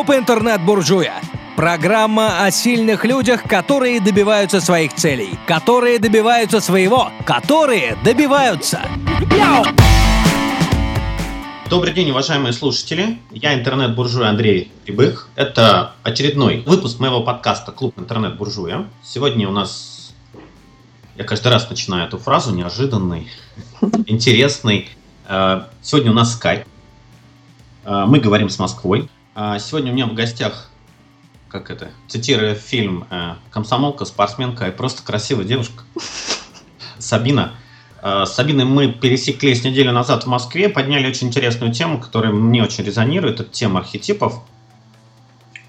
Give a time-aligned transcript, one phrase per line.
[0.00, 1.20] Клуб интернет-буржуя.
[1.56, 8.80] Программа о сильных людях, которые добиваются своих целей, которые добиваются своего, которые добиваются.
[11.68, 13.18] Добрый день, уважаемые слушатели.
[13.30, 15.28] Я интернет-буржуй Андрей Прибых.
[15.36, 18.86] Это очередной выпуск моего подкаста «Клуб интернет-буржуя».
[19.04, 20.14] Сегодня у нас...
[21.18, 23.28] Я каждый раз начинаю эту фразу неожиданный,
[24.06, 24.88] интересный.
[25.28, 26.64] Э, сегодня у нас скайп.
[27.84, 29.10] Э, мы говорим с Москвой.
[29.42, 30.68] А, сегодня у меня в гостях,
[31.48, 35.82] как это, цитируя фильм э, «Комсомолка», спортсменка и просто красивая девушка
[36.98, 37.54] Сабина.
[38.02, 42.62] Э, с Сабиной мы пересеклись неделю назад в Москве, подняли очень интересную тему, которая мне
[42.62, 43.40] очень резонирует.
[43.40, 44.42] Это тема архетипов.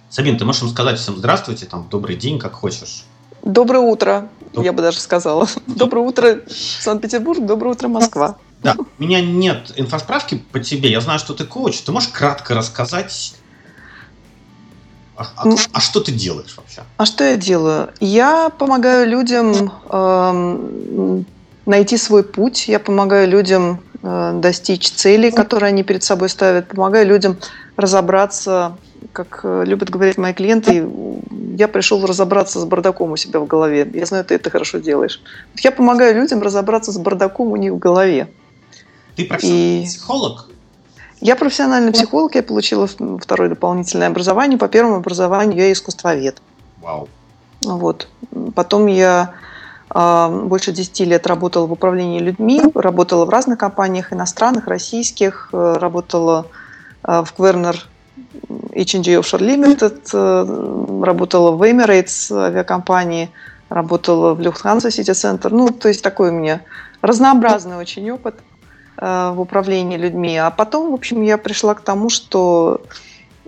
[0.10, 3.06] Сабин, ты можешь им сказать всем здравствуйте, там, добрый день, как хочешь.
[3.42, 4.66] Доброе утро, Доб...
[4.66, 5.48] я бы даже сказала.
[5.66, 8.36] Доброе утро, Санкт-Петербург, доброе утро, Москва.
[8.62, 10.92] Да, у меня нет инфосправки по тебе.
[10.92, 11.80] Я знаю, что ты коуч.
[11.80, 13.34] Ты можешь кратко рассказать,
[15.22, 16.82] а, а, а что ты делаешь вообще?
[16.98, 17.90] А что я делаю?
[18.00, 21.24] Я помогаю людям э,
[21.66, 27.08] найти свой путь, я помогаю людям э, достичь целей, которые они перед собой ставят, помогаю
[27.08, 27.38] людям
[27.78, 28.78] разобраться,
[29.14, 30.88] как э, любят говорить мои клиенты,
[31.58, 33.90] я пришел разобраться с бардаком у себя в голове.
[33.94, 35.22] Я знаю, ты это хорошо делаешь.
[35.58, 38.30] Я помогаю людям разобраться с бардаком у них в голове.
[39.16, 39.86] Ты профессиональный И...
[39.86, 40.51] психолог?
[41.22, 44.58] Я профессиональный психолог, я получила второе дополнительное образование.
[44.58, 46.42] По первому образованию я искусствовед.
[46.82, 47.08] Вау.
[47.64, 48.08] Вот.
[48.56, 49.36] Потом я
[49.94, 55.78] э, больше 10 лет работала в управлении людьми, работала в разных компаниях, иностранных, российских, э,
[55.80, 56.48] работала
[57.04, 57.86] э, в Квернер
[58.76, 63.30] H&G Offshore Limited, э, работала в Emirates авиакомпании,
[63.70, 65.50] работала в Lufthansa City Center.
[65.50, 66.62] Ну, то есть такой у меня
[67.02, 68.40] разнообразный очень опыт–
[69.02, 70.38] в управлении людьми.
[70.38, 72.82] А потом, в общем, я пришла к тому, что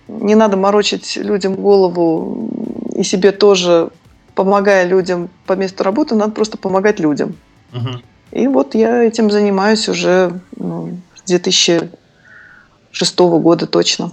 [0.07, 2.49] не надо морочить людям голову
[2.95, 3.89] и себе тоже,
[4.35, 7.35] помогая людям по месту работы, надо просто помогать людям.
[7.71, 7.89] Угу.
[8.31, 14.11] И вот я этим занимаюсь уже ну, с 2006 года точно.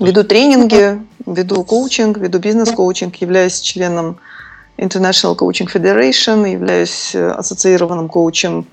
[0.00, 4.18] Веду тренинги, веду коучинг, веду бизнес-коучинг, являюсь членом
[4.78, 8.66] International Coaching Federation, являюсь ассоциированным коучем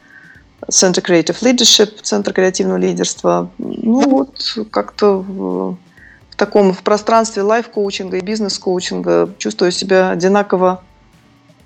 [0.69, 3.49] Center Creative Leadership, Центр креативного лидерства.
[3.57, 5.77] Ну вот как-то в,
[6.29, 10.83] в таком в пространстве лайф-коучинга и бизнес-коучинга чувствую себя одинаково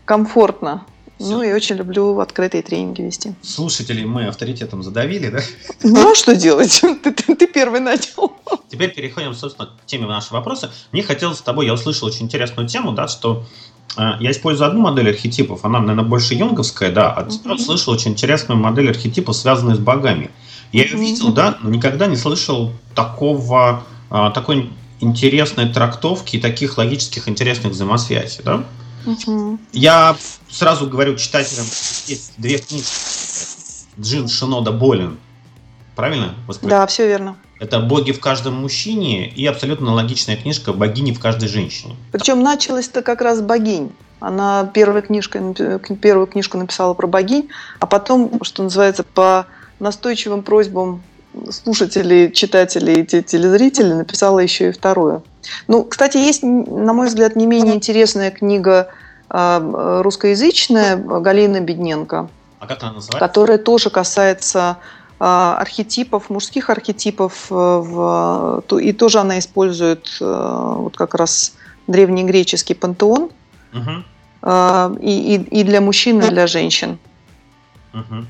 [0.06, 0.86] комфортно.
[1.20, 3.34] Ну и очень люблю открытые тренинги вести.
[3.42, 5.40] Слушатели мы авторитетом задавили, да?
[5.84, 6.80] Ну а что делать?
[7.04, 8.34] Ты, ты, ты первый начал.
[8.70, 10.72] Теперь переходим, собственно, к теме нашего вопроса.
[10.92, 13.46] Мне хотелось с тобой, я услышал очень интересную тему, да, что
[13.96, 17.58] я использую одну модель архетипов, она, наверное, больше юнговская, да, а теперь mm-hmm.
[17.58, 20.30] слышал очень интересную модель архетипов, связанную с богами.
[20.72, 21.00] Я ее mm-hmm.
[21.00, 27.74] видел, да, но никогда не слышал такого, э, такой интересной трактовки и таких логических интересных
[27.74, 28.64] взаимосвязей, да.
[29.06, 29.60] Угу.
[29.72, 30.18] Я
[30.50, 31.66] сразу говорю читателям,
[32.08, 32.84] есть две книги.
[34.00, 35.18] Джин Шинода Болин.
[35.96, 36.36] Правильно?
[36.62, 37.38] Да, все верно.
[37.60, 41.96] Это «Боги в каждом мужчине» и абсолютно логичная книжка «Богини в каждой женщине».
[42.12, 43.92] Причем началось-то как раз богинь.
[44.20, 45.40] Она первая книжка,
[46.02, 49.46] первую книжку написала про богинь, а потом, что называется, по
[49.80, 51.04] настойчивым просьбам
[51.52, 55.24] слушателей, читателей и телезрителей написала еще и вторую.
[55.68, 58.90] Ну, кстати, есть, на мой взгляд, не менее интересная книга
[59.30, 62.30] а, русскоязычная Галины Бедненко.
[62.60, 63.20] А как она называется?
[63.20, 64.78] Которая тоже касается
[65.20, 67.48] архетипов, мужских архетипов.
[67.50, 71.56] Э, в, и тоже она использует э, вот как раз
[71.88, 73.30] древнегреческий пантеон.
[73.74, 74.04] Угу.
[75.02, 77.00] И, и, и для мужчин, и для женщин.
[77.94, 78.26] Угу.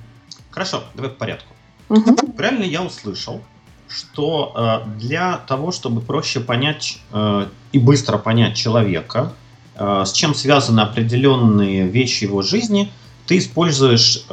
[0.50, 1.54] Хорошо, давай по порядку.
[1.90, 2.34] Угу.
[2.36, 3.42] Правильно я услышал,
[3.88, 9.34] что э, для того, чтобы проще понять э, и быстро понять человека,
[9.76, 12.92] э, с чем связаны определенные вещи его жизни,
[13.28, 14.24] ты используешь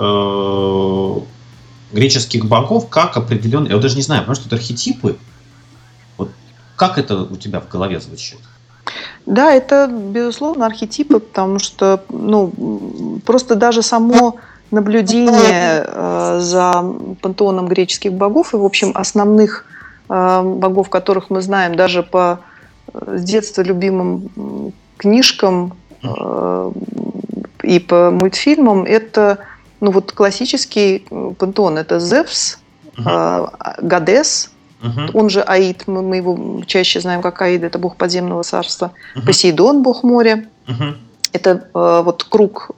[1.95, 5.17] греческих богов как определенные, я даже не знаю, потому что это архетипы.
[6.19, 6.31] Вот
[6.77, 8.39] как это у тебя в голове звучит?
[9.25, 14.37] Да, это, безусловно, архетипы, потому что, ну, просто даже само
[14.71, 16.85] наблюдение э, за
[17.23, 19.65] пантеоном греческих богов и, в общем, основных
[20.09, 22.41] э, богов, которых мы знаем даже по
[22.93, 25.75] э, с детства любимым книжкам
[27.63, 29.39] и по мультфильмам, это
[29.85, 31.05] ну вот классический
[31.39, 31.79] пантеон.
[31.79, 32.59] Это Зевс,
[32.97, 33.51] uh
[33.83, 34.51] Гадес,
[34.83, 38.93] uh он же Аид, мы, мы его чаще знаем как Аид, это бог подземного царства.
[39.17, 40.49] uh Посейдон, бог моря.
[40.67, 40.97] uh
[41.33, 42.71] Это вот круг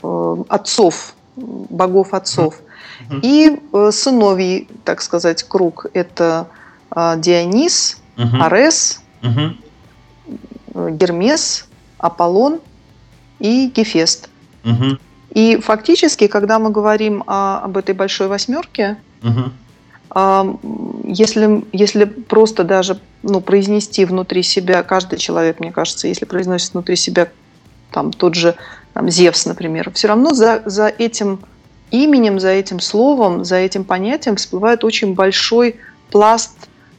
[0.48, 2.60] отцов богов отцов.
[3.08, 3.20] Mm-hmm.
[3.22, 6.48] И э, сыновий, так сказать, круг– это
[6.94, 8.42] э, Дионис, mm-hmm.
[8.42, 10.90] Арес, угу.
[10.90, 11.66] Гермес,
[11.98, 12.60] Аполлон
[13.38, 14.28] и Гефест.
[14.64, 14.98] Угу.
[15.36, 20.58] И фактически, когда мы говорим о, об этой большой восьмерке, угу.
[21.04, 26.96] если, если просто даже ну, произнести внутри себя, каждый человек, мне кажется, если произносит внутри
[26.96, 27.28] себя
[27.90, 28.54] там, тот же
[28.94, 31.40] там, Зевс, например, все равно за, за этим
[31.90, 35.76] именем, за этим словом, за этим понятием всплывает очень большой
[36.10, 36.56] пласт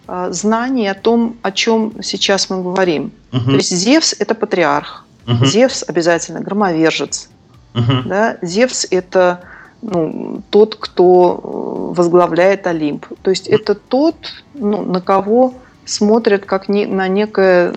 [0.07, 3.11] э, знаний о том, о чем сейчас мы говорим.
[3.33, 3.45] Угу.
[3.45, 5.43] То есть Зевс– это патриарх, угу.
[5.43, 7.29] Зевс обязательно громовержец,
[7.73, 8.03] угу.
[8.05, 8.37] да?
[8.41, 9.41] Зевс– это
[9.81, 13.05] ну, тот, кто э, возглавляет Олимп.
[13.21, 14.15] То есть это тот,
[14.53, 15.53] ну, на кого
[15.85, 17.73] смотрят как не, на некое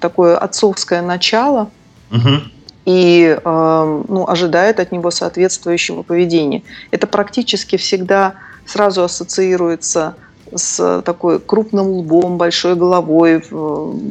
[0.00, 1.70] такое отцовское начало,
[2.10, 2.42] угу
[2.84, 6.62] и э, ну, ожидает от него соответствующего поведения.
[6.90, 8.34] Это практически всегда
[8.66, 10.16] сразу ассоциируется
[10.54, 13.42] с такой крупным лбом, большой головой,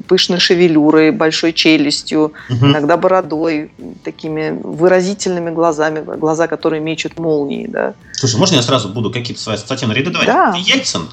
[0.07, 2.65] пышной шевелюрой, большой челюстью, угу.
[2.65, 3.71] иногда бородой,
[4.03, 7.67] такими выразительными глазами, глаза, которые мечут молнии.
[7.67, 7.93] Да.
[8.13, 10.27] Слушай, можно я сразу буду какие-то свои ассоциативные ряды давать?
[10.27, 10.53] Да.
[10.57, 11.09] Ельцин?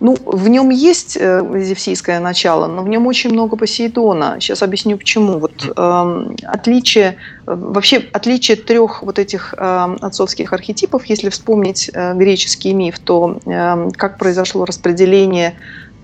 [0.00, 4.36] Ну, в нем есть э, зевсийское начало, но в нем очень много Посейдона.
[4.40, 5.38] Сейчас объясню почему.
[5.38, 7.16] Вот э, отличие,
[7.46, 13.90] вообще отличие трех вот этих э, отцовских архетипов, если вспомнить э, греческий миф, то э,
[13.96, 15.54] как произошло распределение,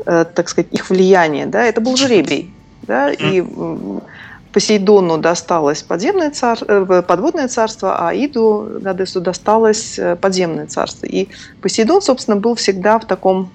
[0.06, 2.52] э, так сказать, их влияния, да, это был жребий,
[2.82, 3.98] да, и э,
[4.52, 6.58] Посейдону досталось подземное цар...
[6.66, 11.06] Э, подводное царство, а Иду, Гадесу, досталось э, подземное царство.
[11.06, 11.28] И
[11.60, 13.50] Посейдон, собственно, был всегда в таком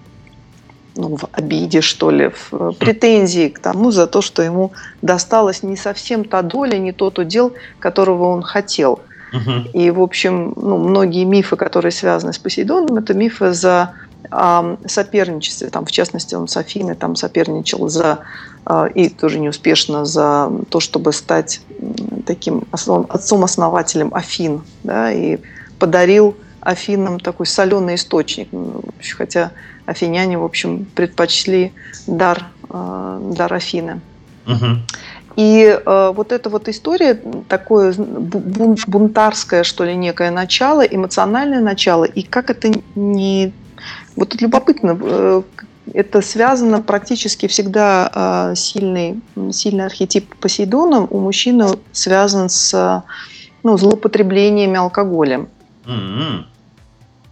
[0.96, 5.64] ну, в обиде, что ли, в э, претензии к тому за то, что ему досталась
[5.64, 9.00] не совсем та доля, не тот удел, которого он хотел.
[9.34, 9.70] Угу.
[9.74, 13.94] И, в общем, ну, многие мифы, которые связаны с Посейдоном, это мифы за
[14.30, 15.70] э, соперничестве.
[15.70, 18.20] Там, в частности, он с Афиной там, соперничал за,
[18.66, 21.62] э, и тоже неуспешно, за то, чтобы стать
[22.28, 24.62] таким отцом-основателем Афин.
[24.84, 25.40] Да, и
[25.80, 28.50] подарил Афинам такой соленый источник.
[28.52, 28.84] Ну,
[29.18, 29.52] хотя
[29.86, 31.74] афиняне, в общем, предпочли
[32.08, 34.02] дар, э, дар Афины.
[34.48, 34.78] Угу.
[35.36, 42.04] И э, вот эта вот история, такое бун, бунтарское, что ли, некое начало, эмоциональное начало,
[42.04, 43.52] и как это не...
[44.16, 45.42] Вот это любопытно, э,
[45.94, 49.22] это связано практически всегда э, сильный,
[49.52, 53.04] сильный архетип Посейдона у мужчины связан с
[53.64, 55.50] ну, злоупотреблениями алкоголем.
[55.86, 56.46] Mm-hmm.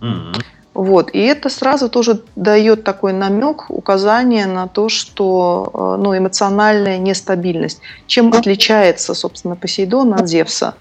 [0.02, 0.46] Mm-hmm.
[0.74, 1.10] Вот.
[1.14, 7.82] И это сразу тоже дает такой намек, указание на то, что э, ну, эмоциональная нестабильность.
[8.08, 10.76] Чем отличается, собственно, Посейдон от Зевса?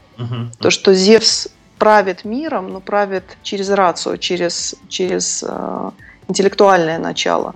[0.59, 1.49] То, что Зевс
[1.79, 5.91] правит миром, но правит через рацию, через, через э,
[6.29, 7.55] интеллектуальное начало.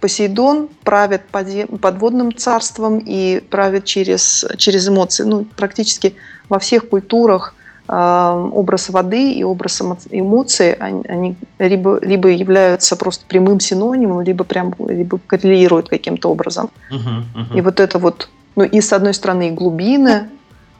[0.00, 5.24] Посейдон правит подводным царством и правит через, через эмоции.
[5.24, 6.14] Ну, практически
[6.48, 7.54] во всех культурах
[7.88, 9.80] образ воды и образ
[10.10, 16.68] эмоций, они либо, либо являются просто прямым синонимом, либо прям либо коррелируют каким-то образом.
[16.90, 17.58] Uh-huh, uh-huh.
[17.58, 20.28] И вот это вот, ну и с одной стороны и глубины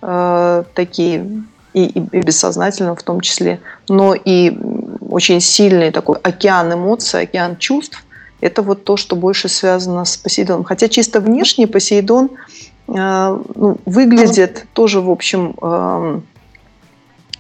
[0.03, 4.59] э, такие, и, и, и бессознательно в том числе, но и
[5.09, 8.05] очень сильный такой океан эмоций, океан чувств,
[8.43, 10.65] это вот то, что больше связано с Посейдоном.
[10.65, 12.31] Хотя чисто внешне Посейдон
[12.87, 16.21] э, ну, выглядит тоже, в общем, э,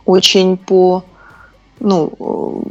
[0.08, 1.04] очень по
[1.80, 2.64] ну,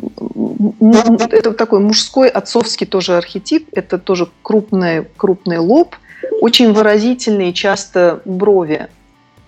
[0.82, 5.96] это такой мужской, отцовский тоже архетип, это тоже крупный, крупный лоб,
[6.42, 8.88] очень выразительные часто брови.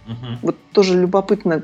[0.08, 0.38] Uh-huh.
[0.42, 1.62] Вот тоже любопытно.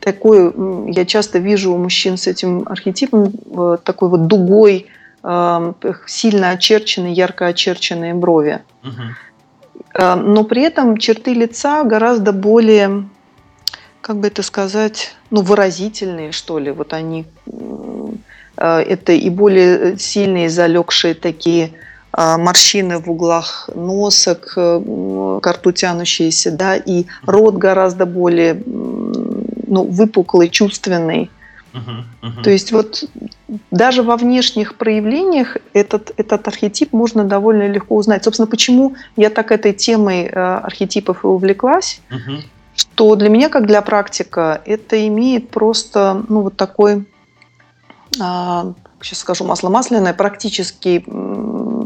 [0.00, 0.52] Такое
[0.88, 4.86] я часто вижу у мужчин с этим архетипом э, такой вот дугой,
[5.22, 5.72] э,
[6.06, 8.60] сильно очерченные, ярко очерченные брови.
[8.82, 10.16] Uh-huh.
[10.16, 13.04] Но при этом черты лица гораздо более
[14.04, 16.70] как бы это сказать, ну, выразительные, что ли.
[16.70, 21.70] Вот они, э, это и более сильные залегшие такие
[22.12, 24.80] а, морщины в углах носа, к,
[25.40, 31.30] к рту тянущиеся, да, и рот гораздо более ну, выпуклый, чувственный.
[31.72, 32.42] Uh-huh, uh-huh.
[32.42, 33.04] То есть вот
[33.70, 38.22] даже во внешних проявлениях этот, этот архетип можно довольно легко узнать.
[38.22, 42.44] Собственно, почему я так этой темой э, архетипов и увлеклась, uh-huh
[42.76, 47.06] что для меня, как для практика, это имеет просто ну, вот такой,
[48.20, 51.04] а, сейчас скажу масло-масляное, практический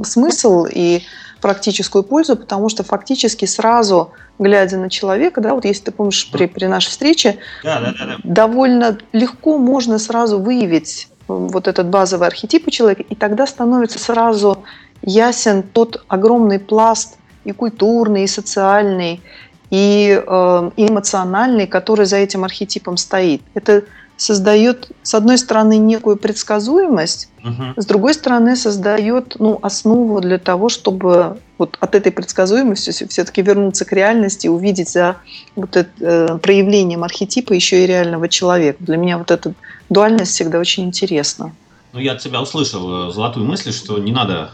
[0.05, 1.03] смысл и
[1.41, 6.47] практическую пользу, потому что фактически сразу, глядя на человека, да, вот если ты помнишь при,
[6.47, 8.17] при нашей встрече, да, да, да, да.
[8.25, 14.65] довольно легко можно сразу выявить вот этот базовый архетип у человека, и тогда становится сразу
[15.03, 19.23] ясен тот огромный пласт и культурный, и социальный,
[19.71, 23.43] и э, эмоциональный, который за этим архетипом стоит.
[23.55, 23.85] Это
[24.19, 27.81] создает, с одной стороны, некую предсказуемость, угу.
[27.81, 33.85] с другой стороны, создает ну, основу для того, чтобы вот от этой предсказуемости все-таки вернуться
[33.85, 35.17] к реальности, увидеть за
[35.55, 38.79] вот это, э, проявлением архетипа еще и реального человека.
[38.81, 39.55] Для меня вот эта
[39.89, 41.53] дуальность всегда очень интересна.
[41.93, 44.51] Ну, я от тебя услышал э, золотую мысль, что не надо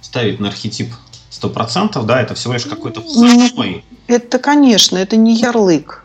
[0.00, 0.92] ставить на архетип
[1.30, 6.04] сто процентов, да, это всего лишь какой-то ну, Это, конечно, это не ярлык.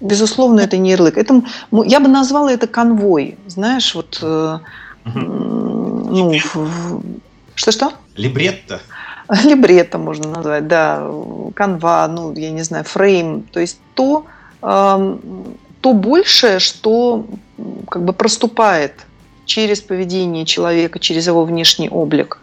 [0.00, 1.16] Безусловно, это не ярлык.
[1.16, 1.42] Это,
[1.84, 3.38] я бы назвала это конвой.
[3.46, 4.22] Знаешь, вот...
[4.22, 5.20] Угу.
[5.20, 6.32] Ну,
[7.54, 7.92] что-что?
[8.16, 8.80] Либретто.
[9.44, 11.10] Либретто можно назвать, да.
[11.54, 13.42] Канва, ну, я не знаю, фрейм.
[13.42, 14.26] То есть то,
[14.62, 15.16] э,
[15.80, 17.26] то большее, что
[17.88, 19.06] как бы проступает
[19.44, 22.38] через поведение человека, через его внешний облик.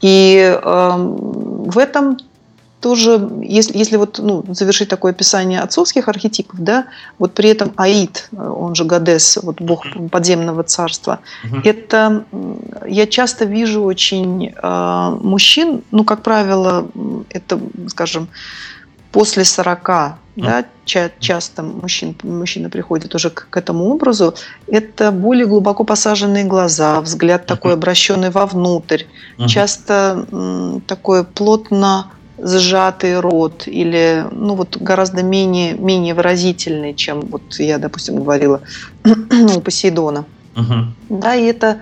[0.00, 2.18] И э, в этом
[2.80, 6.86] тоже, если, если вот, ну, завершить такое описание отцовских архетипов, да,
[7.18, 11.62] вот при этом Аид, он же Гадес, вот бог подземного царства, uh-huh.
[11.64, 12.24] это
[12.86, 16.86] я часто вижу очень э, мужчин, ну, как правило,
[17.30, 18.28] это, скажем,
[19.16, 20.14] после 40, uh-huh.
[20.36, 24.34] да, ча- часто мужчин, мужчина приходит уже к, к этому образу,
[24.68, 27.46] это более глубоко посаженные глаза, взгляд uh-huh.
[27.46, 29.04] такой обращенный вовнутрь,
[29.38, 29.48] uh-huh.
[29.48, 37.54] часто м, такое плотно сжатый рот или ну вот гораздо менее менее выразительный, чем вот
[37.58, 38.60] я, допустим, говорила
[39.56, 40.26] у Посейдона.
[40.54, 40.84] Uh-huh.
[41.08, 41.78] Да, и это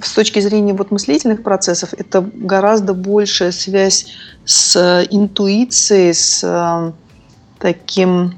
[0.00, 4.06] с точки зрения вот мыслительных процессов это гораздо большая связь
[4.44, 6.92] с интуицией, с э,
[7.58, 8.34] таким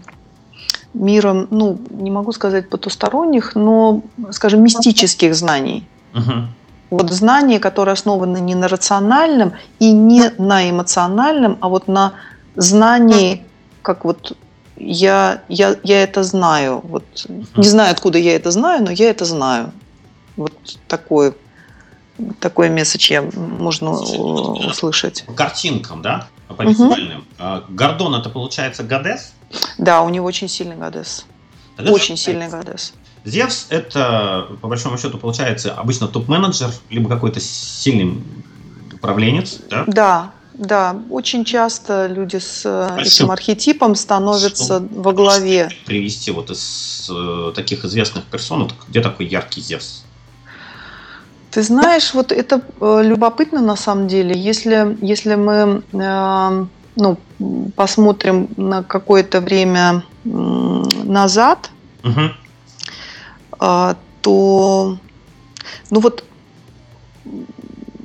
[0.94, 5.86] миром, ну не могу сказать потусторонних, но, скажем, мистических знаний.
[6.12, 6.48] Uh-huh
[6.92, 12.12] вот знание, которое основано не на рациональном и не на эмоциональном, а вот на
[12.54, 13.42] знании,
[13.80, 14.36] как вот
[14.76, 16.82] я, я, я это знаю.
[16.84, 17.04] Вот,
[17.56, 19.72] не знаю, откуда я это знаю, но я это знаю.
[20.36, 20.52] Вот
[20.86, 21.34] такой,
[22.40, 25.24] такой месседж я можно услышать.
[25.26, 26.28] По картинкам, да?
[26.48, 27.24] По визуальным.
[27.38, 27.74] Угу.
[27.74, 29.32] Гордон это получается Гадес?
[29.78, 31.26] Да, у него очень сильный Гадес.
[31.78, 32.92] Очень сильный Гадес.
[33.24, 38.20] Зевс– это, по большому счету, получается обычно топ-менеджер, либо какой-то сильный
[38.92, 39.84] управленец, да?
[39.86, 40.96] Да, да.
[41.08, 43.00] Очень часто люди с Спасибо.
[43.00, 45.70] этим архетипом становятся Что во главе.
[45.86, 50.04] Привести вот из э, таких известных персон, где такой яркий Зевс?
[51.52, 54.34] Ты знаешь, вот это э, любопытно на самом деле.
[54.34, 56.66] Если, если мы э,
[56.96, 57.18] ну,
[57.76, 61.70] посмотрим на какое-то время назад,
[62.04, 62.30] угу
[63.64, 64.98] а, то,
[65.90, 66.24] ну вот,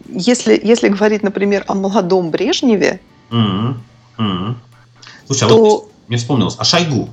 [0.07, 3.01] если, если говорить, например, о молодом Брежневе,
[3.31, 3.73] mm-hmm.
[4.19, 4.55] Mm-hmm.
[5.25, 5.55] Слушай, то...
[5.55, 7.09] а вот мне вспомнилось, а Шойгу?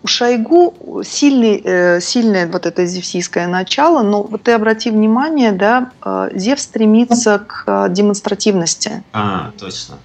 [0.00, 5.90] У Шойгу сильный, э, сильное вот это зевсийское начало, но вот ты обрати внимание, да,
[6.04, 9.02] э, Зев стремится к э, демонстративности.
[9.12, 9.96] А, точно.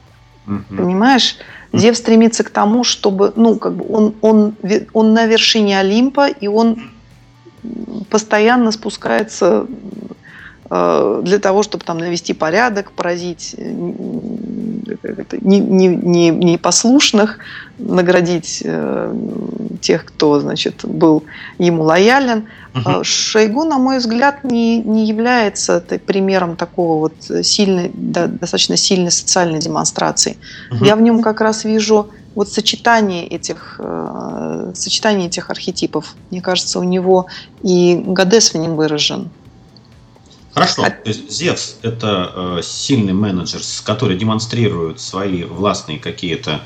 [0.70, 1.38] Понимаешь?
[1.74, 4.56] Зев стремится к тому, чтобы, ну, как бы он, он,
[4.94, 6.92] он на вершине Олимпа, и он
[8.10, 9.66] постоянно спускается
[10.70, 13.56] для того, чтобы там навести порядок, поразить
[15.42, 17.40] непослушных,
[17.78, 19.16] наградить э,
[19.82, 21.24] тех, кто значит, был
[21.58, 22.46] ему лоялен.
[22.76, 23.04] Угу.
[23.04, 27.14] Шойгу, на мой взгляд, не, не является примером такого вот
[27.46, 30.38] сильной, да, достаточно сильной социальной демонстрации.
[30.72, 30.86] Угу.
[30.86, 36.80] Я в нем как раз вижу вот сочетание этих, э, сочетание этих архетипов, мне кажется,
[36.80, 37.28] у него
[37.62, 39.30] и Гадес в нем выражен.
[40.54, 40.84] Хорошо.
[40.84, 40.90] А...
[40.90, 46.62] То есть Зевс– это э, сильный менеджер, который демонстрирует свои властные какие-то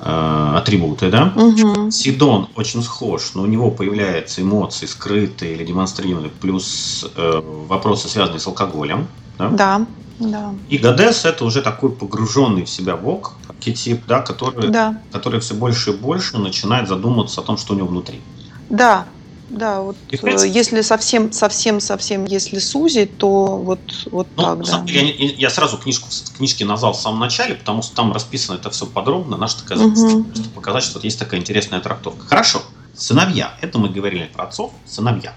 [0.00, 1.32] э, атрибуты, да?
[1.36, 1.90] Угу.
[1.90, 8.40] Сидон очень схож, но у него появляются эмоции скрытые или демонстрированные, плюс э, вопросы, связанные
[8.40, 9.06] с алкоголем.
[9.38, 9.50] Да.
[9.50, 9.86] да.
[10.20, 10.52] Да.
[10.68, 15.00] И Гадес это уже такой погруженный в себя бог, архетип, да, который, да.
[15.12, 18.20] который все больше и больше начинает задумываться о том, что у него внутри.
[18.68, 19.06] Да,
[19.48, 24.64] да, вот и, принципе, если совсем, совсем, совсем, если сузить, то вот, вот ну, так,
[24.64, 24.84] да.
[24.86, 28.86] Я, я сразу книжку, книжки назвал в самом начале, потому что там расписано это все
[28.86, 29.96] подробно, наша такая угу.
[30.34, 32.26] чтобы показать, что вот есть такая интересная трактовка.
[32.26, 32.62] Хорошо,
[32.94, 35.34] сыновья, это мы говорили про отцов, сыновья.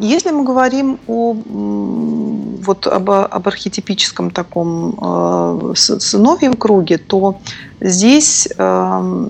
[0.00, 7.38] Если мы говорим о, вот об, об архетипическом таком э, сыновьем круге, то
[7.80, 9.26] здесь э,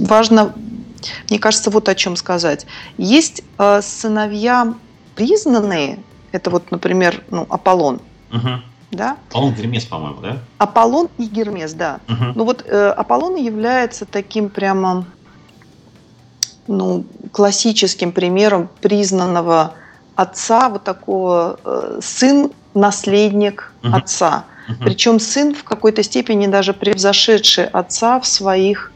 [0.00, 0.52] важно,
[1.28, 2.66] мне кажется, вот о чем сказать.
[2.98, 4.74] Есть э, сыновья
[5.14, 5.98] признанные,
[6.32, 8.00] это вот, например, ну, Аполлон,
[8.32, 8.48] Угу.
[8.90, 9.16] Да?
[9.30, 10.38] Аполлон Гермес, по-моему, да?
[10.58, 12.00] Аполлон и Гермес, да.
[12.08, 12.24] Угу.
[12.34, 15.04] Ну вот э, Аполлон является таким прямо
[16.66, 19.74] ну, классическим примером признанного
[20.14, 23.94] отца, вот такого э, сын, наследник Мгм.
[23.94, 24.44] отца.
[24.68, 24.84] Угу.
[24.84, 28.92] Причем сын в какой-то степени даже превзошедший отца в своих,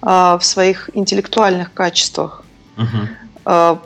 [0.00, 2.44] в своих интеллектуальных качествах.
[2.76, 2.86] Угу.
[3.44, 3.78] А,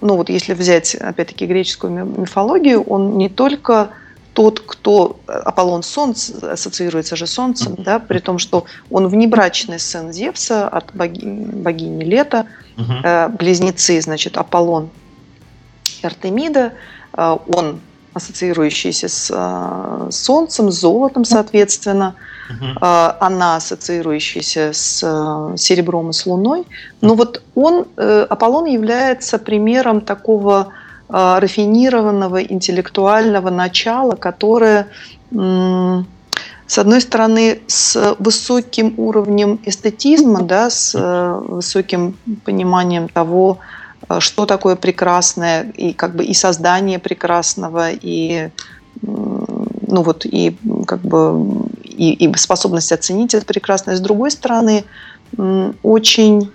[0.00, 3.90] Ну вот если взять, опять-таки, греческую ми- мифологию, он не только
[4.32, 7.82] тот, кто Аполлон Солнце ассоциируется же Солнцем, Мгм.
[7.84, 12.46] да, при том, что он внебрачный сын Зевса от боги- богини Лета,
[13.04, 14.88] э, близнецы, значит, Аполлон
[16.02, 16.72] и Артемида,
[17.12, 17.80] э, он
[18.14, 22.14] ассоциирующийся с э, Солнцем, с золотом, соответственно,
[22.50, 26.64] э, она ассоциирующаяся с э, серебром и с Луной.
[27.00, 30.68] Но вот он, э, Аполлон является примером такого
[31.08, 34.86] рафинированного интеллектуального начала, которое
[36.72, 42.16] с одной стороны, с высоким уровнем эстетизма, да, с э, высоким
[42.46, 43.58] пониманием того,
[44.20, 48.50] что такое прекрасное, и как бы и создание прекрасного, и
[49.02, 50.56] ну вот и
[50.86, 53.96] как бы и, и способность оценить это прекрасное.
[53.96, 54.84] С другой стороны,
[55.82, 56.50] очень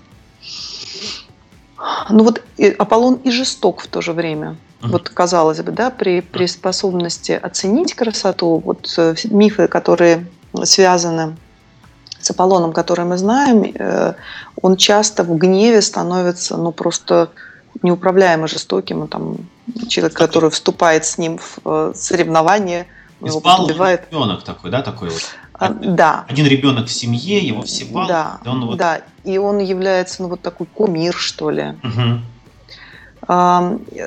[2.09, 4.57] ну вот и Аполлон и жесток в то же время.
[4.81, 4.91] Мгм.
[4.91, 10.27] Вот казалось бы, да, при, при способности оценить красоту, вот э, мифы, которые
[10.63, 11.35] связаны
[12.27, 14.13] с Аполлоном, которые мы знаем, э,
[14.61, 17.29] он часто в гневе становится, ну, просто
[17.81, 19.07] неуправляемо жестоким.
[19.07, 19.37] Там
[19.87, 22.87] человек, который вступает с ним в э, соревнование,
[23.21, 24.07] его побивает.
[24.11, 25.21] ребенок такой, да, такой вот.
[25.53, 28.77] А, да, Один ребенок в семье, его все балуют, да, и он вот...
[28.77, 29.01] да.
[29.23, 31.75] И он является, ну, вот такой кумир, что ли.
[31.81, 32.23] Мгм.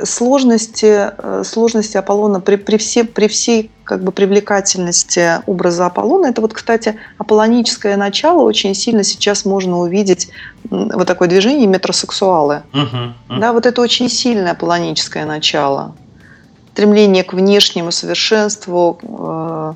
[0.05, 6.41] Сложности, э, сложности Аполлона при, при, все, при всей как бы, привлекательности образа Аполлона, это
[6.41, 10.30] вот, кстати, аполлоническое начало очень сильно сейчас можно увидеть
[10.71, 12.63] вот такое движение метросексуалы.
[12.73, 13.15] Мгм.
[13.28, 13.41] Мгм.
[13.41, 15.95] Да, вот это очень сильное аполлоническое начало.
[16.73, 19.73] Стремление к внешнему совершенству, э,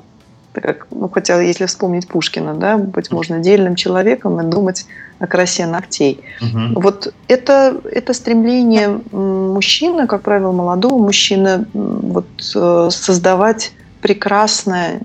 [0.55, 4.85] так как, ну, хотя если вспомнить Пушкина, да, быть можно дельным человеком и думать
[5.19, 6.21] о красе ногтей.
[6.41, 6.73] Мгм.
[6.75, 15.01] Вот это, это стремление мужчины, как правило, молодого мужчины, вот, э, создавать прекрасное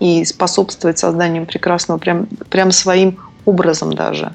[0.00, 4.32] и способствовать созданию прекрасного прям, прям своим образом даже.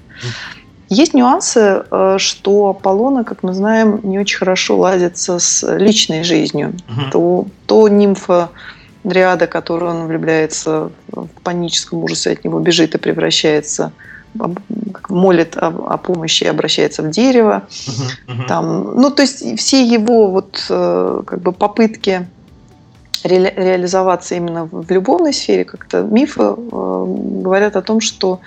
[0.89, 6.73] Есть нюансы, э, что Аполлона, как мы знаем, не очень хорошо ладится с личной жизнью.
[6.88, 7.12] Мгм.
[7.12, 8.49] То, то нимфа
[9.08, 13.91] Дриада, которую он влюбляется в паническом ужасе, от него бежит и превращается,
[15.10, 17.63] молит о, о помощи и обращается в дерево.
[17.88, 18.36] Мгм.
[18.36, 18.48] Мгм.
[18.48, 22.28] Там, ну, то есть все его вот э, как бы попытки
[23.24, 27.06] ре- реализоваться именно в любовной сфере, как-то мифы э,
[27.41, 28.41] говорят о том, что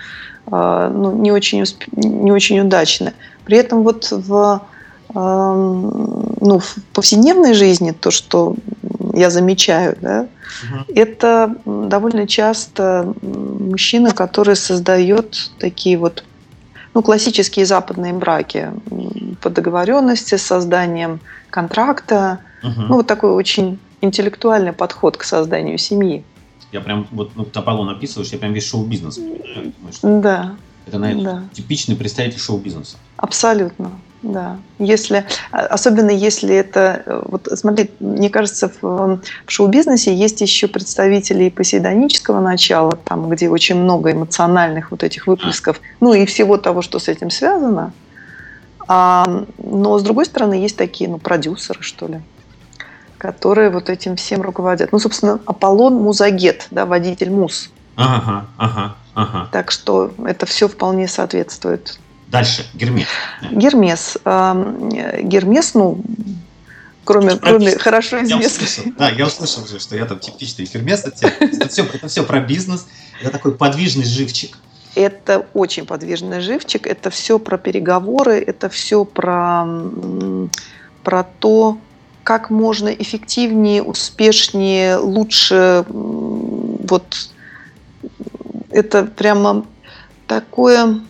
[0.51, 3.13] э, ну, не, очень, усп- не очень удачны.
[3.45, 4.61] При этом вот в,
[5.15, 8.55] эм, ну, в повседневной жизни то, что
[9.13, 10.27] я замечаю, да,
[10.63, 10.85] Мгм.
[10.95, 16.23] это довольно часто мужчина, который создает такие вот
[16.93, 18.69] ну, классические западные браки
[19.41, 22.39] по договоренности с созданием контракта.
[22.61, 22.87] Мгм.
[22.89, 26.23] Ну, вот такой очень интеллектуальный подход к созданию семьи.
[26.71, 29.19] Я прям, вот, ну, Аполлон описываешь, я прям весь шоу-бизнес
[30.01, 31.43] Да, Это, наверное, да.
[31.53, 32.97] типичный представитель шоу-бизнеса.
[33.17, 34.57] Абсолютно, да.
[34.77, 40.67] Если, а- особенно если это, э, вот смотри, мне кажется, в, в шоу-бизнесе есть еще
[40.67, 46.57] представители и посейдонического начала, там, где очень много эмоциональных вот этих выплесков, ну и всего
[46.57, 47.93] того, что с этим связано.
[48.87, 52.21] А, но с другой стороны, есть такие, ну, продюсеры, что ли,
[53.17, 54.91] которые вот этим всем руководят.
[54.91, 57.71] Ну, собственно, Аполлон Музагет, да, водитель Муз.
[57.95, 59.49] Ага, ага, ага.
[59.51, 61.99] Так что это все вполне соответствует
[62.31, 63.07] Дальше, Гермес.
[63.51, 64.17] Гермес.
[64.23, 66.01] Ам, э, Гермес, ну,
[67.03, 68.95] кроме, кроме хорошо известных...
[68.97, 71.03] да, я услышал уже, что я там типичный Гермес.
[71.03, 72.87] Это, это, все, это все про бизнес.
[73.21, 74.57] Это такой подвижный живчик.
[74.95, 79.65] Это очень подвижный живчик, это все про переговоры, это все про,
[81.03, 81.77] про то,
[82.23, 85.85] как можно эффективнее, успешнее, лучше.
[85.89, 87.29] Вот
[88.69, 89.65] это прямо
[90.27, 91.01] такое,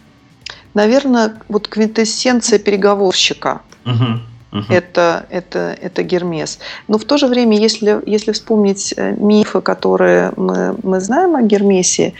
[0.73, 3.61] наверное, вот квинтэссенция переговорщика.
[3.83, 4.65] Мгм, мгм.
[4.69, 6.59] это, это, это Гермес.
[6.87, 11.41] Но в то же время, если, если вспомнить э, мифы, которые мы, мы знаем о
[11.41, 12.13] Гермесе,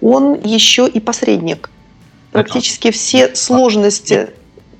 [0.00, 1.70] он еще и посредник.
[2.32, 4.30] Практически все сложности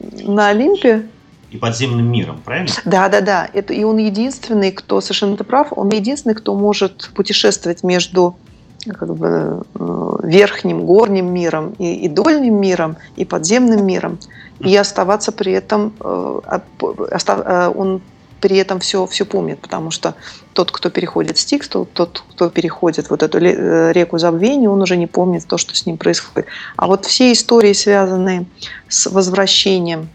[0.01, 1.07] на Олимпе
[1.51, 2.71] и подземным миром, правильно?
[2.85, 3.49] Да, да, да.
[3.53, 8.37] Это, и он единственный, кто, совершенно ты прав, он единственный, кто может путешествовать между
[8.87, 14.19] как бы, э, верхним, горним миром и, и дольним миром, и подземным миром,
[14.61, 16.41] и оставаться при этом, э,
[16.81, 18.01] э, он
[18.41, 20.14] при этом все, все помнит, потому что
[20.53, 25.45] тот, кто переходит Стикс, тот, кто переходит вот эту реку забвения, он уже не помнит
[25.45, 26.47] то, что с ним происходит.
[26.77, 28.47] А вот все истории, связанные
[28.88, 30.09] с возвращением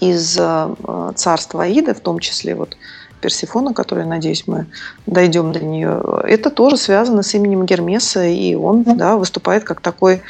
[0.00, 0.38] из
[1.16, 2.76] царства Аида, в том числе вот
[3.24, 4.66] Персифона, которая, надеюсь, мы
[5.06, 10.20] дойдем до нее, это тоже связано с именем Гермеса, и он да, выступает как такой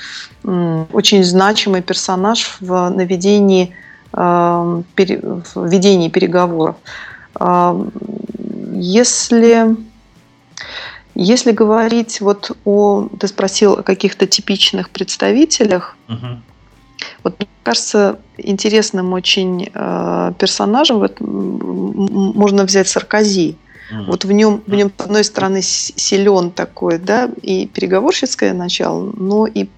[0.45, 3.75] очень значимый персонаж в наведении,
[4.13, 5.21] э, пере,
[5.55, 6.77] в ведении переговоров.
[7.41, 7.85] Э,
[8.77, 9.77] если,
[11.17, 16.39] если говорить вот о, ты спросил о каких-то типичных представителях, угу.
[17.23, 23.57] Вот мне кажется, интересным очень э, персонажем вот, можно взять Саркози.
[23.93, 24.05] Mm.
[24.07, 29.47] Вот в нем, в нем, с одной стороны, силен такой, да, и переговорщицкое начало, но
[29.47, 29.69] и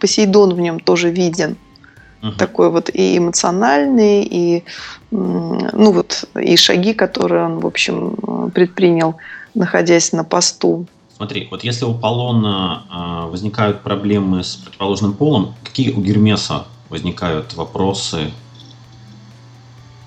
[0.00, 1.56] Посейдон в нем тоже виден.
[2.22, 2.36] Uh-huh.
[2.36, 4.62] Такой вот и эмоциональный, и,
[5.10, 9.16] ну вот, и шаги, которые он, в общем, предпринял,
[9.54, 10.86] находясь на посту.
[11.22, 17.54] Смотри, вот если у Полона э, возникают проблемы с противоположным полом, какие у Гермеса возникают
[17.54, 18.32] вопросы?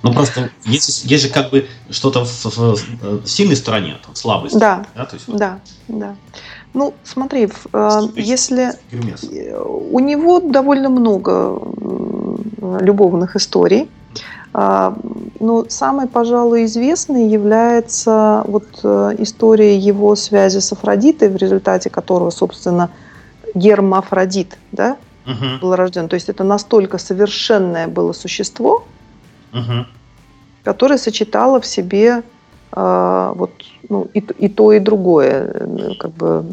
[0.03, 4.59] Ну просто есть, есть же как бы что-то в, в, в сильной стороне, там, слабость.
[4.59, 6.17] Да, да, то есть, да, да.
[6.73, 9.23] Ну, смотри, э, если Гермес.
[9.63, 11.57] у него довольно много
[12.81, 13.89] любовных историй,
[14.57, 14.97] а,
[15.41, 22.29] но самой, пожалуй, известной является вот э, история его связи с Афродитой, в результате которого,
[22.29, 22.89] собственно,
[23.53, 25.59] гермафродит да, угу.
[25.61, 26.07] был рожден.
[26.07, 28.85] То есть это настолько совершенное было существо,
[29.51, 29.85] угу.
[30.63, 32.23] которое сочетало в себе
[32.71, 33.51] э, вот,
[33.89, 35.97] ну, и, и то, и другое.
[35.99, 36.45] Как бы,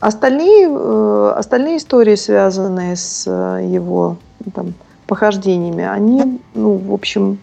[0.00, 4.16] остальные, э, остальные истории, связанные с его
[4.54, 4.72] там,
[5.12, 7.38] похождениями, они, ну, в общем,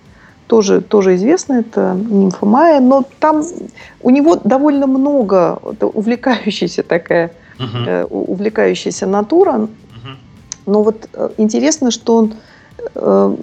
[0.47, 3.43] тоже, тоже известно, это нимфа Майя, но там
[4.01, 7.29] у него довольно много, увлекающаяся такая,
[7.59, 8.07] uh-huh.
[8.09, 10.15] увлекающаяся натура, uh-huh.
[10.65, 12.33] но вот э, интересно, что он,
[12.95, 13.35] э,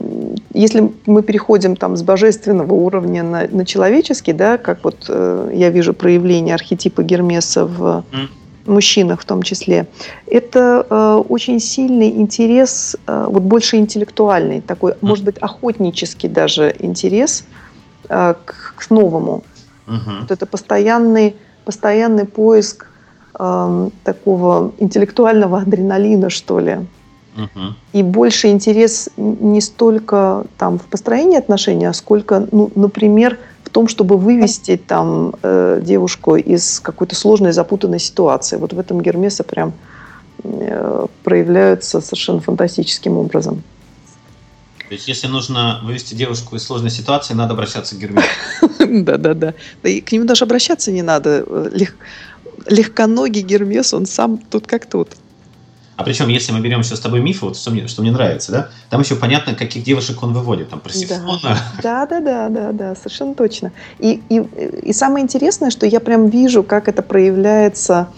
[0.52, 5.94] если мы переходим там с божественного уровня на, на человеческий, да, как вот я вижу
[5.94, 8.28] проявление архетипа Гермеса в uh-huh
[8.68, 9.86] мужчинах в том числе,
[10.26, 17.44] это э, очень сильный интерес, э, вот больше интеллектуальный, такой, может быть, охотнический даже интерес
[18.08, 19.44] э, к, к новому.
[19.86, 20.20] Uh-huh.
[20.20, 22.86] Вот это постоянный, постоянный поиск
[23.38, 26.78] э, такого интеллектуального адреналина, что ли.
[27.92, 33.88] И больше интерес не столько там в построении отношений, а сколько, ну, например, в том,
[33.88, 38.56] чтобы вывести там э, девушку из какой-то сложной, запутанной ситуации.
[38.56, 39.72] Вот в этом Гермеса прям
[40.44, 43.64] э, проявляются совершенно фантастическим образом.
[44.88, 48.28] То есть, если нужно вывести девушку из сложной ситуации, надо обращаться к Гермесу.
[48.78, 49.54] Да-да-да.
[49.82, 51.44] И к нему даже обращаться не надо.
[51.72, 51.96] Лег...
[52.66, 55.08] Легконогий Гермес, он сам тут как тут.
[55.96, 58.52] А причем, если мы берем сейчас с тобой мифы, вот что мне, что мне нравится,
[58.52, 61.58] да, там еще понятно, каких девушек он выводит, там, Парсифона.
[61.82, 63.72] Да, да, да, да, да, совершенно точно.
[63.98, 64.38] И, и,
[64.82, 68.08] и самое интересное, что я прям вижу, как это проявляется,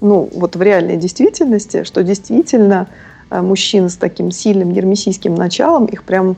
[0.00, 2.88] ну, вот в реальной действительности, что действительно
[3.30, 6.36] э, мужчин с таким сильным гермесийским началом, их прям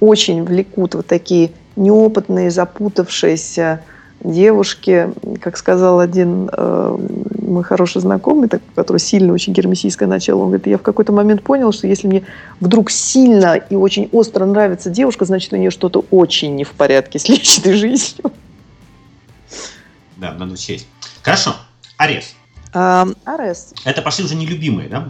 [0.00, 3.82] очень влекут вот такие неопытные, запутавшиеся,
[4.24, 6.98] девушки, как сказал один э,
[7.54, 11.42] мой хороший знакомый, так, который сильно очень гермесийское начало, он говорит, я в какой-то момент
[11.42, 12.24] понял, что если мне
[12.60, 17.18] вдруг сильно и очень остро нравится девушка, значит, у нее что-то очень не в порядке
[17.18, 18.32] с личной жизнью.
[20.16, 20.86] Да, надо учесть.
[21.22, 21.54] Хорошо.
[21.96, 22.34] Арес.
[22.72, 23.72] А, Арес.
[23.84, 25.06] Это пошли уже нелюбимые, да,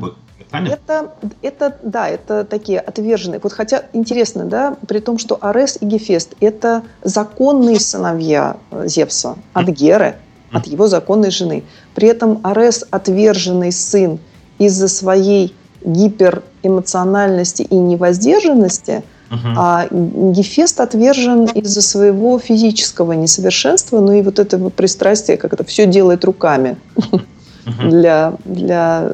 [0.50, 0.74] Правильно?
[0.74, 3.40] Это, это, да, это такие отверженные.
[3.42, 9.68] Вот хотя интересно, да, при том, что Арес и Гефест– это законные сыновья Зевса от
[9.68, 10.16] Геры,
[10.54, 11.64] от его законной жены.
[11.94, 14.18] При этом Арес– отверженный сын
[14.58, 19.54] из-за своей гиперэмоциональности и невоздержанности, uh-huh.
[19.56, 25.86] а Гефест отвержен из-за своего физического несовершенства, ну и вот этого пристрастия, как это все
[25.86, 26.76] делает руками.
[26.96, 27.88] Uh-huh.
[27.88, 29.12] Для, для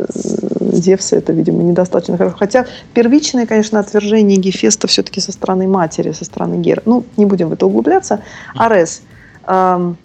[0.72, 2.36] Зевса это, видимо, недостаточно хорошо.
[2.36, 6.82] Хотя первичное, конечно, отвержение Гефеста все-таки со стороны матери, со стороны Гера.
[6.84, 8.20] Ну, не будем в это углубляться.
[8.56, 9.02] Арес.
[9.46, 9.96] Эм,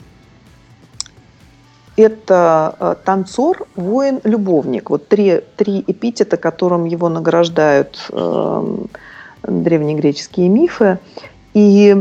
[1.97, 4.89] это э, танцор, воин, любовник.
[4.89, 8.09] Вот три, три эпитета, которым его награждают.
[8.11, 8.89] Эм,
[9.47, 10.99] древнегреческие мифы.
[11.53, 11.95] И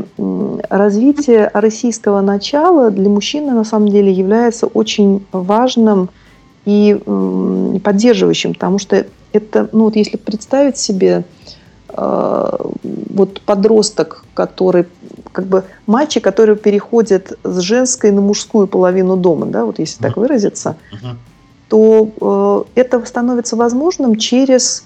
[0.68, 6.10] развитие российского начала для мужчины на самом деле является очень важным
[6.64, 6.98] и
[7.84, 11.24] поддерживающим, потому что это, ну вот если представить себе
[11.88, 12.50] э,
[13.10, 14.86] вот подросток, который
[15.32, 20.16] как бы мальчик, который переходит с женской на мужскую половину дома, да, вот если так
[20.16, 20.76] выразиться,
[21.68, 24.84] то э, это становится возможным через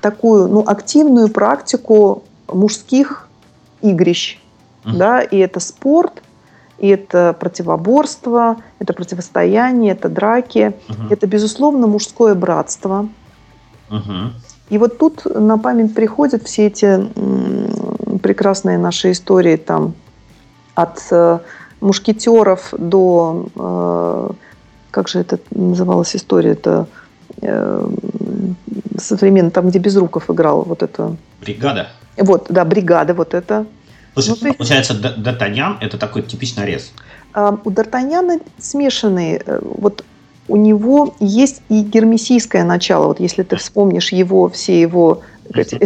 [0.00, 3.28] такую ну, активную практику мужских
[3.82, 4.38] игрищ.
[4.84, 4.96] Uh-huh.
[4.96, 6.22] Да, и это спорт,
[6.78, 11.08] и это противоборство, это противостояние, это драки, uh-huh.
[11.10, 13.08] это, безусловно, мужское братство.
[13.90, 14.30] Uh-huh.
[14.70, 17.04] И вот тут на память приходят все эти
[18.20, 19.94] прекрасные наши истории там
[20.74, 21.38] от э,
[21.80, 24.30] мушкетеров до э,
[24.90, 26.86] как же это называлась история это
[27.42, 27.88] э,
[28.98, 33.66] современно там где Безруков играл вот это бригада вот да бригада вот это
[34.14, 34.58] Слушай, ну, есть...
[34.58, 36.92] получается, Д'Артаньян– это такой типичный рез.
[37.34, 39.40] У Д'Артаньяна смешанный.
[39.46, 40.04] Э, вот
[40.48, 43.06] у него есть и гермесийское начало.
[43.06, 45.22] Вот если ты вспомнишь его, все его
[45.54, 45.84] эти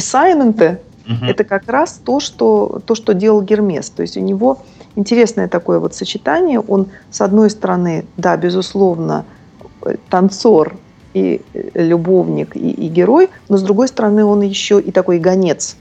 [1.06, 1.26] uh-huh.
[1.26, 3.90] это как раз то что, то, что делал Гермес.
[3.90, 4.58] То есть у него
[4.96, 6.60] интересное такое вот сочетание.
[6.60, 9.24] Он, с одной стороны, да, безусловно,
[10.08, 10.76] танцор
[11.12, 15.76] и э, любовник, и, и герой, но с другой стороны, он еще и такой гонец.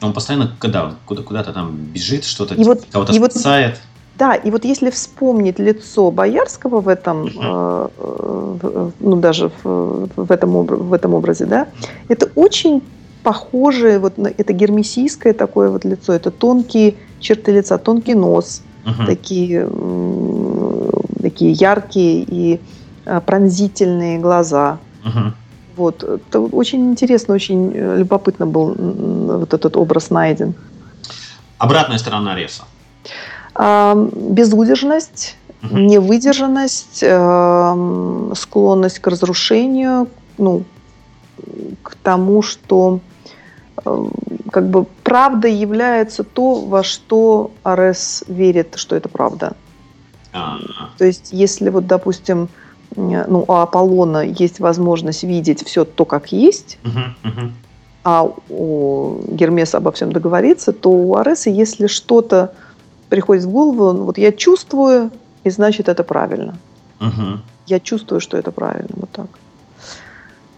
[0.00, 3.70] Он постоянно когда куда, куда-то там бежит, что-то вот, кого-то спасает.
[3.70, 3.80] Вот,
[4.18, 7.90] да, и вот если вспомнить лицо Боярского в этом, uh-huh.
[7.98, 11.68] э, ну даже в, в, этом, в этом образе, да,
[12.08, 12.82] это очень
[13.22, 19.06] похожее, вот это гермесийское такое вот лицо, это тонкие черты лица, тонкий нос, uh-huh.
[19.06, 19.68] такие,
[21.20, 22.60] такие яркие и
[23.04, 24.78] э, пронзительные глаза.
[25.04, 25.32] Uh-huh.
[25.76, 26.02] Вот.
[26.02, 30.54] Это очень интересно, очень э, любопытно был вот этот образ найден.
[31.58, 32.64] Обратная сторона Реса.
[33.54, 35.78] А, безудержность, угу.
[35.78, 40.08] невыдержанность, э, склонность к разрушению,
[40.38, 40.64] ну,
[41.82, 43.00] к тому, что
[43.84, 49.54] как бы правда является то, во что Арес верит, что это правда.
[50.32, 50.90] А-а-а.
[50.98, 52.48] То есть, если вот, допустим,
[52.96, 56.78] ну, у Аполлона есть возможность видеть все то, как есть,
[58.04, 62.52] а у Гермеса обо всем договориться, то у Ареса, если что-то
[63.08, 65.10] приходит в голову, ну, вот я чувствую,
[65.44, 66.56] и значит это правильно.
[66.98, 67.38] Uh-huh.
[67.66, 69.26] Я чувствую, что это правильно, вот так.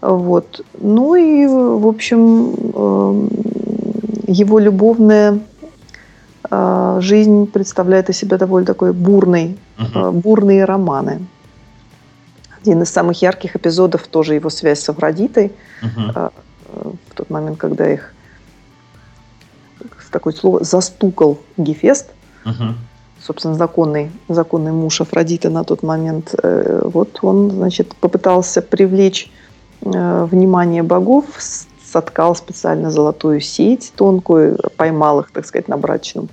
[0.05, 0.61] Вот.
[0.79, 3.29] Ну и, в общем, эм,
[4.27, 5.39] его любовная
[6.49, 10.11] э, жизнь представляет из себя довольно такой бурный, uh-huh.
[10.11, 11.25] бурные романы.
[12.61, 15.51] Один из самых ярких эпизодов тоже его связь с Афродитой.
[15.81, 16.31] Uh-huh.
[16.71, 18.13] В тот момент, когда их
[20.11, 22.11] такое слово застукал Гефест,
[22.45, 22.73] uh-huh.
[23.21, 26.35] собственно, законный, законный муж Афродиты на тот момент.
[26.43, 29.31] Вот он, значит, попытался привлечь
[29.85, 31.25] внимание богов,
[31.95, 36.27] соткал специально золотую сеть тонкую, поймал их, так сказать, на брачном,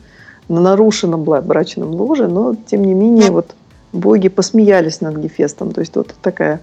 [0.49, 3.55] на нарушенном брачном ложе, но, тем не менее, вот
[3.93, 5.73] боги посмеялись над Гефестом.
[5.73, 6.61] То есть вот такая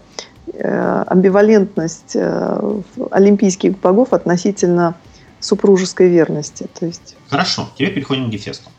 [0.52, 4.96] э, амбивалентность э, олимпийских богов относительно
[5.40, 6.68] супружеской верности.
[6.78, 7.16] То есть...
[7.30, 8.70] Хорошо, теперь переходим к Гефесту.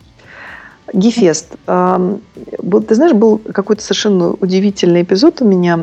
[0.92, 1.56] Гефест.
[1.66, 5.78] Ты знаешь, был какой-то совершенно удивительный эпизод у меня.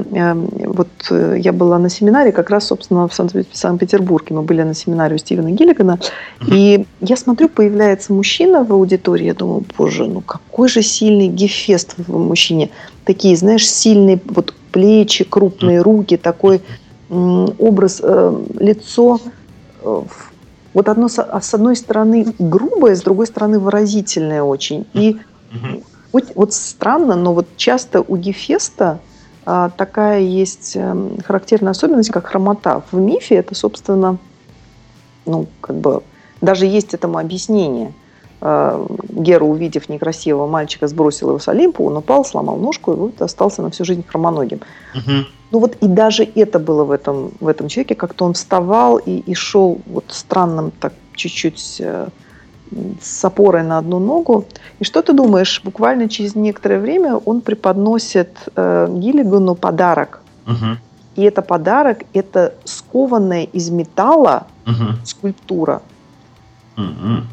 [0.66, 4.36] Вот э, я была на семинаре как раз, собственно, в Санкт-Петербурге.
[4.36, 6.00] Мы были на семинаре у Стивена Гиллигана.
[6.48, 9.26] И я смотрю, появляется мужчина в аудитории.
[9.26, 12.70] Я думаю, боже, ну какой же сильный Гефест в мужчине.
[13.06, 16.62] Такие, знаешь, сильные вот плечи, крупные руки, такой
[17.10, 19.20] образ, э, лицо
[19.82, 20.02] э,
[20.78, 24.86] вот одно а с одной стороны грубое, с другой стороны выразительное очень.
[24.94, 25.18] И
[26.14, 29.00] вот, вот странно, но вот часто у Гефеста
[29.44, 32.84] а, такая есть а, характерная особенность, как хромота.
[32.92, 34.20] В мифе это, собственно,
[35.26, 36.04] ну, как бы,
[36.42, 37.92] даже есть этому объяснение.
[38.40, 43.20] А, Гера, увидев некрасивого мальчика, сбросил его с Олимпа, он упал, сломал ножку и вот
[43.20, 44.62] остался на всю жизнь хромоногим.
[44.94, 45.26] Угу.
[45.52, 49.20] Ну вот и даже это было в этом, в этом человеке, как-то он вставал и,
[49.20, 52.08] и шел вот странным так чуть-чуть э,
[53.02, 54.46] с опорой на одну ногу.
[54.80, 60.22] И что ты думаешь, буквально через некоторое время он преподносит э, Гиллигану подарок.
[60.46, 60.78] Угу.
[61.16, 65.00] И это подарок, это скованная из металла угу.
[65.06, 65.82] скульптура.
[66.78, 67.24] Угу.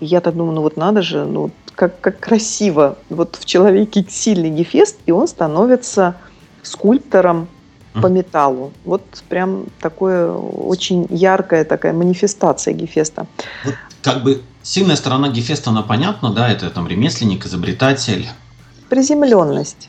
[0.00, 2.96] И я так думаю, ну вот надо же, ну как, как красиво.
[3.10, 6.16] Вот в человеке сильный Гефест, и он становится
[6.64, 7.48] скульптором
[8.02, 8.72] по металлу.
[8.84, 13.26] Вот прям такое очень яркая такая манифестация Гефеста.
[13.64, 18.28] Вот как бы сильная сторона Гефеста, она понятна, да, это там ремесленник, изобретатель.
[18.88, 19.88] Приземленность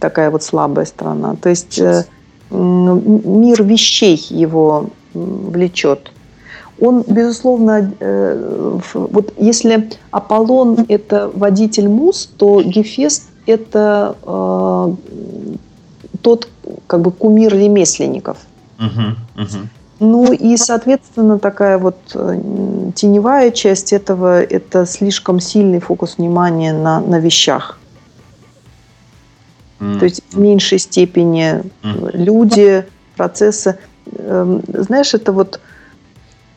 [0.00, 1.36] такая вот слабая сторона.
[1.36, 2.04] То есть э,
[2.50, 6.10] мир вещей его влечет.
[6.80, 14.94] Он, безусловно, э, вот если Аполлон– это водитель мус, то Гефест– это э,
[16.24, 16.48] тот
[16.86, 18.38] как бы кумир ремесленников.
[18.78, 19.68] Угу, угу.
[20.00, 22.40] Ну и, соответственно, такая вот э,
[22.94, 27.78] теневая часть этого– это слишком сильный фокус внимания на, на вещах.
[29.80, 29.98] Mm.
[29.98, 32.16] То есть в меньшей степени mm.
[32.16, 32.84] люди,
[33.16, 33.78] процессы.
[34.18, 35.60] Эм, знаешь, это вот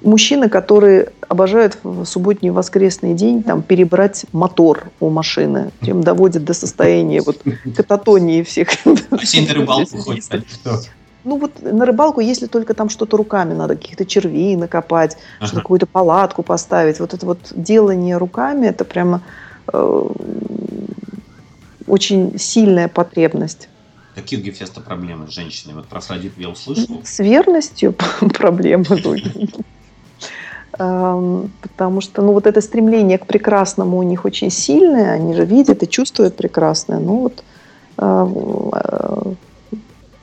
[0.07, 6.53] мужчины, которые обожают в субботний воскресный день там, перебрать мотор у машины, чем доводят до
[6.53, 7.41] состояния вот,
[7.75, 8.69] кататонии всех.
[9.11, 10.23] Осень на рыбалку ходит,
[11.23, 15.47] ну вот на рыбалку, если только там что-то руками надо, каких-то червей накопать, ага.
[15.47, 19.21] что какую-то палатку поставить, вот это вот делание руками, это прямо
[19.73, 20.07] э,
[21.85, 23.67] очень сильная потребность.
[24.15, 25.73] Какие у Гефеста проблемы с женщиной?
[25.73, 27.01] Вот про Афродиту я услышал.
[27.03, 28.85] С верностью проблемы.
[30.77, 35.81] Потому что ну, вот это стремление к прекрасному у них очень сильное, они же видят
[35.83, 36.99] и чувствуют прекрасное.
[36.99, 37.43] Ну вот
[37.97, 38.29] а,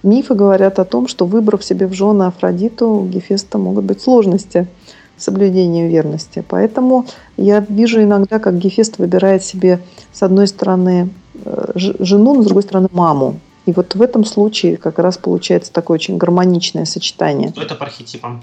[0.05, 4.69] мифы говорят о том, что выбрав себе в жены Афродиту, у Гефеста могут быть сложности
[5.17, 6.45] с соблюдением верности.
[6.47, 9.81] Поэтому я вижу иногда, как Гефест выбирает себе,
[10.13, 11.11] с одной стороны,
[11.45, 13.41] э, жену, но с другой стороны, маму.
[13.67, 17.51] И вот в этом случае как раз получается такое очень гармоничное сочетание.
[17.51, 18.43] Что это по архетипам?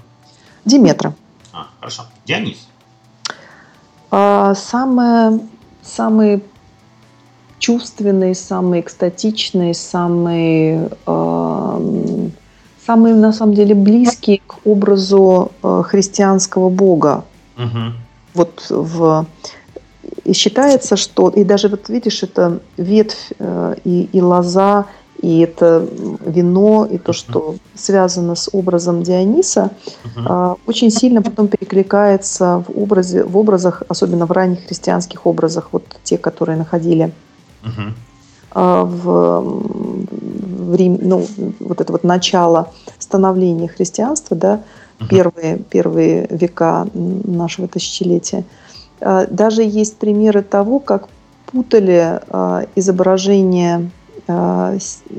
[0.64, 1.14] Диметра.
[1.52, 2.04] А, хорошо.
[2.24, 2.68] Дионис.
[4.10, 5.40] А, самое,
[5.82, 6.42] самый
[7.58, 12.28] чувственный, самый экстатичный, самый, э,
[12.86, 17.24] самый на самом деле близкий к образу э, христианского Бога.
[17.56, 17.92] Угу.
[18.34, 19.26] Вот в
[20.24, 24.86] и считается, что и даже вот видишь, это ветвь э, и, и лоза
[25.22, 25.88] и это
[26.26, 29.70] вино, и то, что связано с образом Диониса,
[30.16, 30.58] uh-huh.
[30.66, 36.18] очень сильно потом перекликается в, образе, в образах, особенно в ранних христианских образах, вот те,
[36.18, 37.12] которые находили
[37.62, 38.84] uh-huh.
[38.84, 39.40] в,
[40.72, 41.24] в Рим, ну,
[41.60, 44.60] вот это вот начало становления христианства, да,
[45.08, 48.44] первые, первые века нашего тысячелетия.
[49.00, 51.08] А, даже есть примеры того, как
[51.46, 52.20] путали
[52.76, 53.90] изображение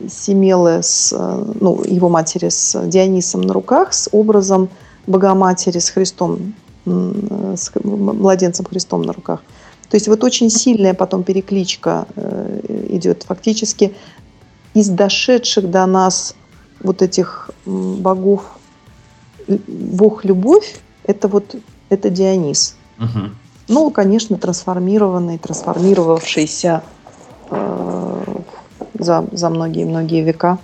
[0.09, 4.69] Семелы с, э, ну, его матери с Дионисом на руках, с образом
[5.07, 6.53] Богоматери с Христом,
[6.85, 9.41] с младенцем Христом на руках.
[9.89, 13.93] То есть вот очень сильная потом перекличка э, идет фактически
[14.73, 16.35] из дошедших до нас
[16.81, 18.57] вот этих богов
[19.47, 21.55] Бог любовь это вот
[21.89, 22.75] это Дионис.
[22.99, 23.29] Угу.
[23.67, 26.83] Ну, конечно, трансформированный, трансформировавшийся
[28.93, 30.57] за, за многие-многие века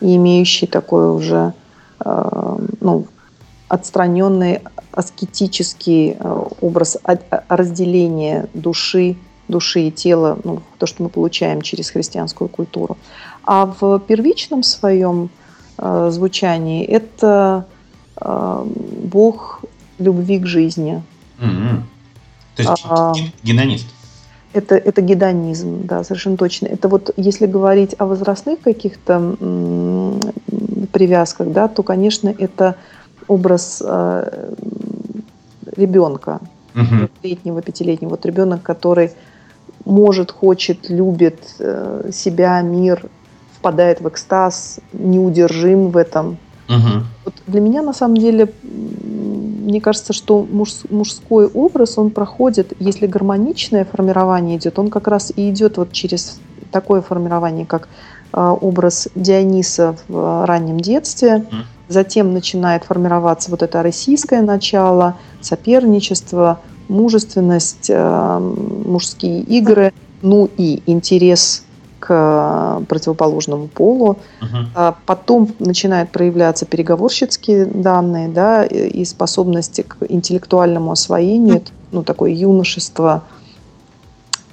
[0.00, 1.54] и имеющий такой уже
[2.04, 3.06] э, ну,
[3.68, 6.98] отстраненный аскетический э, образ
[7.48, 9.16] разделения души,
[9.48, 12.98] души и тела, ну, то, что мы получаем через христианскую культуру.
[13.44, 15.30] А в первичном своем
[15.78, 17.66] э, звучании это
[18.20, 18.64] э,
[19.04, 19.62] Бог
[19.98, 21.02] любви к жизни.
[21.38, 21.82] Mm-hmm.
[22.56, 23.86] То есть а, гедонист
[24.52, 26.66] это, это гедонизм, да, совершенно точно.
[26.66, 29.36] Это вот если говорить о возрастных каких-то
[30.92, 32.76] привязках, да, то, конечно, это
[33.28, 34.54] образ э,
[35.76, 36.40] ребенка,
[36.74, 37.08] угу.
[37.22, 38.10] летнего, пятилетнего.
[38.10, 39.12] Вот ребенок, который
[39.84, 43.08] может, хочет, любит э, себя, мир,
[43.56, 46.36] впадает в экстаз, неудержим в этом.
[46.68, 47.04] Угу.
[47.24, 48.52] Вот для меня на самом деле
[49.62, 55.32] мне кажется, что муж, мужской образ, он проходит, если гармоничное формирование идет, он как раз
[55.34, 57.88] и идет вот через такое формирование, как
[58.32, 61.46] э, образ Диониса в э, раннем детстве,
[61.88, 68.38] затем начинает формироваться вот это российское начало, соперничество, мужественность, э,
[68.84, 69.92] мужские игры,
[70.22, 71.64] ну и интерес
[72.02, 74.16] к э, противоположному полу.
[74.40, 74.94] Uh-huh.
[75.06, 81.70] Потом начинают проявляться переговорщицкие данные, да, и способности к интеллектуальному освоению, uh-huh.
[81.92, 83.22] ну, такое юношество,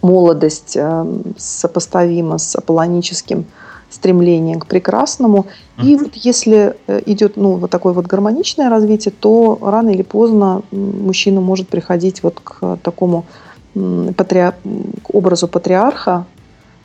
[0.03, 1.05] молодость э,
[1.37, 3.45] сопоставима с аполлоническим
[3.89, 5.47] стремлением к прекрасному.
[5.77, 5.85] Uh-huh.
[5.87, 6.75] И вот если
[7.07, 12.39] идет ну, вот такое вот гармоничное развитие, то рано или поздно мужчина может приходить вот
[12.43, 13.25] к такому
[14.15, 14.51] патри...
[15.03, 16.25] к образу патриарха,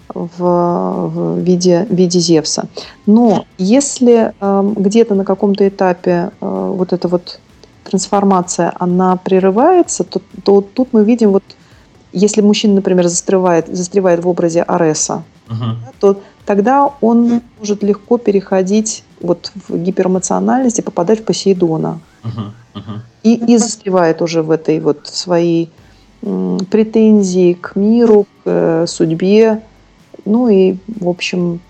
[0.09, 2.67] в, в виде, в виде Зевса.
[3.07, 7.41] Но если э, где-то на каком-то этапе э, вот эта вот
[7.85, 11.45] трансформация, она прерывается, то, то тут мы видим вот,
[12.13, 15.77] если мужчина, например, застревает, застревает в образе Ареса, uh-huh.
[16.01, 22.01] то тогда он может легко переходить вот в гиперэмоциональность и попадать в Посейдона.
[22.23, 22.51] Uh-huh.
[22.75, 22.99] Uh-huh.
[23.23, 25.71] И, и застревает уже в этой вот своей
[26.71, 29.61] претензии к миру, к э, судьбе,
[30.25, 31.61] ну и, в общем,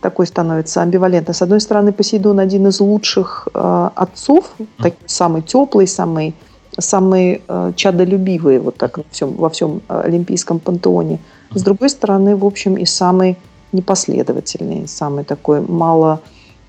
[0.00, 1.34] такой становится амбивалентно.
[1.34, 6.34] С одной стороны, Посейдон один из лучших э, отцов, так, самый теплый, самый,
[6.78, 11.18] самый э, чадолюбивый вот так во всем, во всем э, олимпийском пантеоне.
[11.54, 13.36] С другой стороны, в общем, и самый
[13.72, 16.20] непоследовательный, самый такой мало,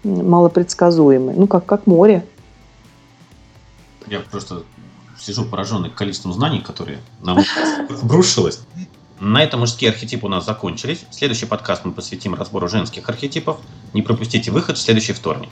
[0.03, 1.35] малопредсказуемый.
[1.35, 2.25] Ну, как, как море.
[4.07, 4.63] Я просто
[5.19, 7.39] сижу пораженный количеством знаний, которые нам
[8.01, 8.61] обрушилось.
[9.19, 11.03] На этом мужские архетипы у нас закончились.
[11.11, 13.59] Следующий подкаст мы посвятим разбору женских архетипов.
[13.93, 15.49] Не пропустите выход в следующий вторник.